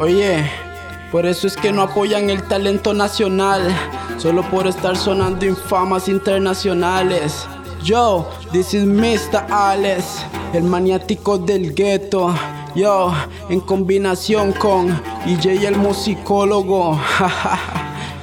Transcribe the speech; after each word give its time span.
Oye, 0.00 0.50
por 1.12 1.26
eso 1.26 1.46
es 1.46 1.56
que 1.56 1.70
no 1.70 1.82
apoyan 1.82 2.28
el 2.28 2.42
talento 2.42 2.92
nacional, 2.92 3.62
solo 4.18 4.42
por 4.50 4.66
estar 4.66 4.96
sonando 4.96 5.46
infamas 5.46 6.08
internacionales. 6.08 7.46
Yo, 7.84 8.28
this 8.50 8.74
is 8.74 8.84
Mr. 8.84 9.46
Alex, 9.48 10.24
el 10.52 10.64
maniático 10.64 11.38
del 11.38 11.72
gueto. 11.72 12.34
Yo, 12.74 13.14
en 13.48 13.60
combinación 13.60 14.52
con 14.54 15.00
EJ 15.24 15.66
el 15.68 15.76
musicólogo. 15.76 16.98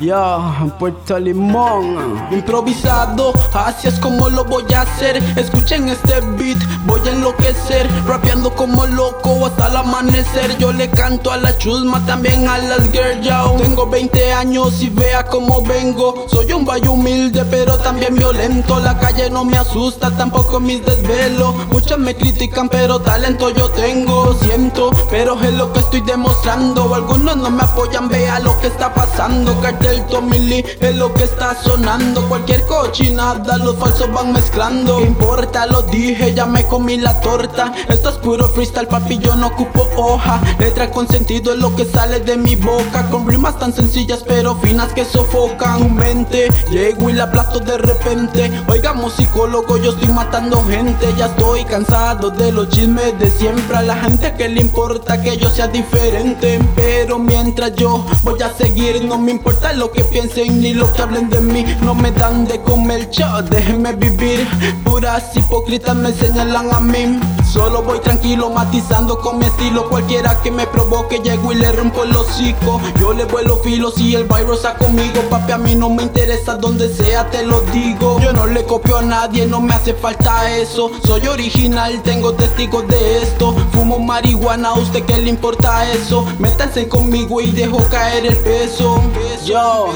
Yo, 0.00 0.72
Puerto 0.78 1.18
Limón, 1.18 2.28
improvisado, 2.30 3.32
así 3.52 3.88
es 3.88 3.98
como 3.98 4.28
lo 4.28 4.44
voy 4.44 4.72
a 4.72 4.82
hacer. 4.82 5.16
Escuchen 5.36 5.88
este 5.88 6.20
beat, 6.38 6.58
voy 6.86 7.00
a 7.08 7.10
enloquecer, 7.10 7.88
rapeando 8.06 8.54
como 8.54 8.86
loco 8.86 9.46
hasta 9.46 9.66
el 9.66 9.76
amanecer. 9.76 10.56
Yo 10.58 10.72
le 10.72 10.88
canto 10.88 11.32
a 11.32 11.36
la 11.36 11.56
chusma, 11.58 12.04
también 12.06 12.46
a 12.46 12.58
las 12.58 12.92
girls. 12.92 13.26
Yo 13.26 13.56
tengo 13.58 13.88
20 13.88 14.27
años 14.38 14.80
y 14.82 14.88
vea 14.88 15.26
cómo 15.26 15.62
vengo. 15.62 16.26
Soy 16.28 16.52
un 16.52 16.64
bayo 16.64 16.92
humilde, 16.92 17.44
pero 17.50 17.76
también 17.78 18.14
violento. 18.14 18.78
La 18.78 18.96
calle 18.98 19.30
no 19.30 19.44
me 19.44 19.56
asusta, 19.56 20.16
tampoco 20.16 20.60
mis 20.60 20.84
desvelos. 20.84 21.54
Muchos 21.70 21.98
me 21.98 22.14
critican, 22.14 22.68
pero 22.68 23.00
talento 23.00 23.50
yo 23.50 23.68
tengo. 23.70 24.34
Siento, 24.34 24.90
pero 25.10 25.40
es 25.42 25.52
lo 25.54 25.72
que 25.72 25.80
estoy 25.80 26.02
demostrando. 26.02 26.94
Algunos 26.94 27.36
no 27.36 27.50
me 27.50 27.62
apoyan, 27.64 28.08
vea 28.08 28.38
lo 28.38 28.58
que 28.60 28.68
está 28.68 28.94
pasando. 28.94 29.60
Cartel 29.60 29.88
el 29.88 30.06
Tommy 30.06 30.64
es 30.80 30.94
lo 30.94 31.12
que 31.14 31.24
está 31.24 31.56
sonando. 31.60 32.28
Cualquier 32.28 32.64
cochinada, 32.66 33.58
los 33.58 33.76
falsos 33.76 34.12
van 34.12 34.32
mezclando. 34.32 34.98
¿Qué 34.98 35.04
importa? 35.04 35.66
Lo 35.66 35.82
dije, 35.82 36.32
ya 36.34 36.46
me 36.46 36.64
comí 36.64 36.96
la 36.96 37.20
torta. 37.20 37.72
Esto 37.88 38.10
es 38.10 38.16
puro 38.16 38.48
freestyle, 38.48 38.86
papi, 38.86 39.18
yo 39.18 39.34
no 39.34 39.48
ocupo 39.48 39.88
hoja. 39.96 40.40
Letra 40.60 40.90
con 40.90 41.08
sentido 41.08 41.52
es 41.52 41.58
lo 41.58 41.74
que 41.74 41.84
sale 41.84 42.20
de 42.20 42.36
mi 42.36 42.54
boca. 42.54 43.08
Con 43.10 43.26
rimas 43.26 43.58
tan 43.58 43.72
sencillas, 43.72 44.22
pero 44.28 44.54
finas 44.56 44.92
que 44.92 45.04
sofocan 45.04 45.96
mente. 45.96 46.48
Llego 46.70 47.10
y 47.10 47.14
la 47.14 47.24
aplasto 47.24 47.58
de 47.58 47.78
repente. 47.78 48.52
Oiga, 48.68 48.92
musicólogo, 48.92 49.78
yo 49.78 49.90
estoy 49.90 50.08
matando 50.08 50.62
gente. 50.64 51.06
Ya 51.16 51.26
estoy 51.26 51.64
cansado 51.64 52.30
de 52.30 52.52
los 52.52 52.68
chismes 52.68 53.18
de 53.18 53.30
siempre. 53.30 53.76
A 53.76 53.82
la 53.82 53.96
gente 53.96 54.34
que 54.34 54.48
le 54.48 54.60
importa 54.60 55.20
que 55.20 55.36
yo 55.36 55.50
sea 55.50 55.66
diferente. 55.68 56.60
Pero 56.76 57.18
mientras 57.18 57.74
yo 57.74 58.06
voy 58.22 58.40
a 58.42 58.52
seguir, 58.52 59.04
no 59.04 59.18
me 59.18 59.32
importa 59.32 59.72
lo 59.72 59.90
que 59.90 60.04
piensen 60.04 60.60
ni 60.60 60.74
lo 60.74 60.92
que 60.92 61.02
hablen 61.02 61.30
de 61.30 61.40
mí. 61.40 61.64
No 61.82 61.94
me 61.94 62.12
dan 62.12 62.44
de 62.44 62.60
comer, 62.60 63.10
chao, 63.10 63.42
déjenme 63.42 63.94
vivir. 63.94 64.46
Puras 64.84 65.34
hipócritas 65.36 65.96
me 65.96 66.12
señalan 66.12 66.72
a 66.72 66.80
mí. 66.80 67.18
Solo 67.52 67.82
voy 67.82 67.98
tranquilo, 68.00 68.50
matizando 68.50 69.18
con 69.20 69.38
mi 69.38 69.46
estilo. 69.46 69.88
Cualquiera 69.88 70.40
que 70.42 70.50
me 70.50 70.66
provoque, 70.66 71.20
llego 71.20 71.52
y 71.52 71.56
le 71.56 71.72
rompo 71.72 72.04
el 72.04 72.14
hocico. 72.14 72.80
Yo 73.00 73.14
le 73.14 73.24
vuelo 73.24 73.56
filos 73.60 73.98
y 73.98 74.14
el 74.14 74.24
virus 74.24 74.58
está 74.58 74.74
conmigo. 74.76 75.22
Papi, 75.30 75.52
a 75.52 75.58
mí 75.58 75.74
no 75.74 75.88
me 75.88 76.02
interesa 76.02 76.56
donde 76.56 76.92
sea, 76.92 77.30
te 77.30 77.42
lo 77.44 77.62
digo. 77.72 78.20
Yo 78.20 78.34
no 78.34 78.46
le 78.46 78.64
copio 78.64 78.98
a 78.98 79.02
nadie, 79.02 79.46
no 79.46 79.60
me 79.60 79.74
hace 79.74 79.94
falta 79.94 80.50
eso. 80.50 80.90
Soy 81.06 81.26
original, 81.26 82.02
tengo 82.02 82.34
testigos 82.34 82.86
de 82.86 83.22
esto. 83.22 83.54
Fumo 83.72 83.98
marihuana, 83.98 84.68
¿a 84.68 84.74
usted 84.74 85.04
qué 85.04 85.16
le 85.16 85.30
importa 85.30 85.90
eso? 85.90 86.26
Métanse 86.38 86.86
conmigo 86.86 87.40
y 87.40 87.50
dejo 87.50 87.78
caer 87.88 88.26
el 88.26 88.36
peso. 88.36 89.00
Yo, 89.46 89.86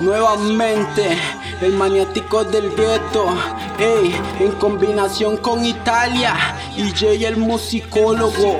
nuevamente, 0.00 1.18
el 1.62 1.72
maniático 1.72 2.44
del 2.44 2.70
gueto. 2.76 3.26
Ey, 3.78 4.12
en 4.40 4.52
combinación 4.52 5.36
con 5.36 5.64
Italia 5.64 6.34
y 6.76 6.90
Jay 6.90 7.24
el 7.24 7.36
musicólogo. 7.36 8.58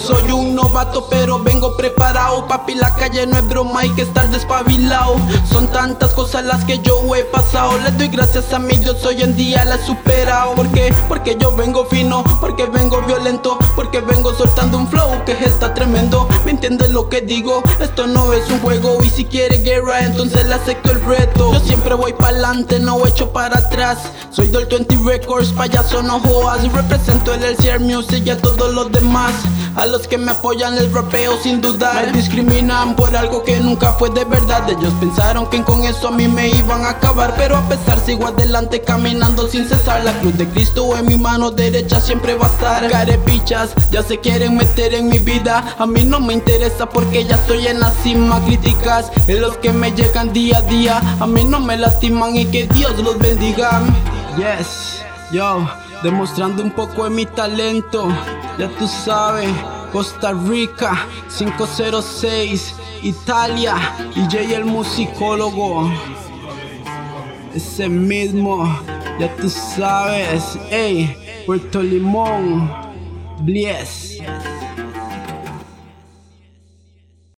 Soy 0.00 0.30
un 0.30 0.54
novato 0.54 1.08
pero 1.10 1.40
vengo 1.40 1.76
preparado 1.76 2.46
Papi 2.46 2.74
la 2.76 2.94
calle 2.94 3.26
no 3.26 3.36
es 3.36 3.46
broma 3.48 3.80
hay 3.80 3.90
que 3.90 4.02
estar 4.02 4.28
despabilado 4.30 5.16
Son 5.50 5.66
tantas 5.68 6.12
cosas 6.12 6.44
las 6.44 6.64
que 6.64 6.78
yo 6.78 7.14
he 7.14 7.24
pasado 7.24 7.76
Les 7.78 7.98
doy 7.98 8.08
gracias 8.08 8.52
a 8.54 8.58
mi 8.58 8.76
Dios 8.76 9.04
hoy 9.04 9.22
en 9.22 9.36
día 9.36 9.64
la 9.64 9.74
he 9.74 9.84
superado 9.84 10.54
¿Por 10.54 10.68
qué? 10.68 10.94
Porque 11.08 11.36
yo 11.38 11.54
vengo 11.54 11.84
fino 11.86 12.22
Porque 12.40 12.66
vengo 12.66 13.02
violento 13.02 13.58
Porque 13.74 14.00
vengo 14.00 14.32
soltando 14.34 14.78
un 14.78 14.88
flow 14.88 15.24
que 15.26 15.32
está 15.32 15.74
tremendo 15.74 16.28
¿Me 16.44 16.52
entiendes 16.52 16.90
lo 16.90 17.08
que 17.08 17.20
digo? 17.20 17.62
Esto 17.80 18.06
no 18.06 18.32
es 18.32 18.48
un 18.50 18.60
juego 18.60 19.02
Y 19.02 19.10
si 19.10 19.24
quiere 19.24 19.58
guerra 19.58 20.04
entonces 20.04 20.46
le 20.46 20.54
acepto 20.54 20.92
el 20.92 21.04
reto 21.04 21.47
siempre 21.88 21.94
voy 21.94 22.12
para 22.12 22.28
adelante 22.28 22.78
no 22.80 23.06
echo 23.06 23.32
para 23.32 23.58
atrás. 23.58 23.98
Soy 24.30 24.48
del 24.48 24.66
20 24.66 24.98
Records 25.06 25.52
payaso 25.52 26.02
no 26.02 26.20
jodas. 26.20 26.70
Represento 26.70 27.32
el 27.32 27.42
LCR 27.42 27.80
Music 27.80 28.22
y 28.26 28.30
a 28.30 28.36
todos 28.36 28.74
los 28.74 28.92
demás. 28.92 29.32
A 29.74 29.86
los 29.86 30.06
que 30.06 30.18
me 30.18 30.32
apoyan 30.32 30.74
les 30.74 30.92
rapeo 30.92 31.38
sin 31.42 31.60
dudar. 31.62 32.06
Me 32.06 32.12
discriminan 32.12 32.94
por 32.94 33.16
algo 33.16 33.42
que 33.42 33.58
nunca 33.60 33.92
fue 33.92 34.10
de 34.10 34.24
verdad. 34.24 34.68
Ellos 34.68 34.92
pensaron 35.00 35.48
que 35.48 35.62
con 35.62 35.84
eso 35.84 36.08
a 36.08 36.10
mí 36.10 36.28
me 36.28 36.48
iban 36.48 36.84
a 36.84 36.90
acabar. 36.90 37.34
Pero 37.38 37.56
a 37.56 37.66
pesar 37.68 37.98
sigo 38.04 38.26
adelante 38.26 38.82
caminando 38.82 39.48
sin 39.48 39.66
cesar. 39.66 40.04
La 40.04 40.12
cruz 40.20 40.36
de 40.36 40.46
Cristo 40.48 40.94
en 40.96 41.06
mi 41.06 41.16
mano 41.16 41.52
derecha 41.52 42.00
siempre 42.00 42.34
va 42.34 42.46
a 42.46 42.50
estar. 42.50 42.90
Carepichas 42.90 43.70
ya 43.90 44.02
se 44.02 44.18
quieren 44.18 44.56
meter 44.56 44.92
en 44.92 45.08
mi 45.08 45.18
vida. 45.18 45.76
A 45.78 45.86
mí 45.86 46.04
no 46.04 46.20
me 46.20 46.34
interesa 46.34 46.86
porque 46.86 47.24
ya 47.24 47.36
estoy 47.36 47.66
en 47.66 47.80
la 47.80 47.92
cima. 48.02 48.44
Críticas 48.44 49.10
de 49.26 49.40
los 49.40 49.56
que 49.56 49.72
me 49.72 49.92
llegan 49.92 50.34
día 50.34 50.58
a 50.58 50.62
día. 50.62 51.00
A 51.20 51.26
mí 51.26 51.44
no 51.44 51.60
me 51.60 51.77
lastiman 51.78 52.36
y 52.36 52.44
que 52.46 52.66
Dios 52.66 52.98
los 52.98 53.18
bendiga 53.18 53.80
Yes, 54.36 55.02
yo 55.32 55.68
demostrando 56.02 56.62
un 56.62 56.70
poco 56.70 57.04
de 57.04 57.10
mi 57.10 57.26
talento. 57.26 58.08
Ya 58.58 58.68
tú 58.68 58.86
sabes, 58.86 59.50
Costa 59.92 60.32
Rica 60.32 61.06
506, 61.36 62.74
Italia, 63.02 63.74
y 64.14 64.30
Jay 64.30 64.54
el 64.54 64.64
musicólogo. 64.64 65.90
Ese 67.54 67.88
mismo, 67.88 68.64
ya 69.18 69.34
tú 69.36 69.48
sabes, 69.48 70.58
ey, 70.70 71.16
Puerto 71.46 71.82
Limón, 71.82 72.70
Blies. 73.40 74.20